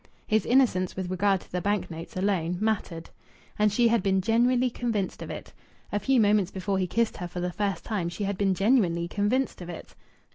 [0.25, 3.11] His innocence with regard to the bank notes alone mattered.
[3.59, 5.53] And she had been genuinely convinced of it.
[5.91, 9.07] A few moments before he kissed her for the first time, she had been genuinely
[9.07, 9.93] convinced of it.